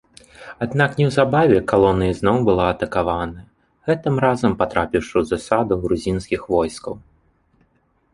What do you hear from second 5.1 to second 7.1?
ў засаду грузінскіх войскаў.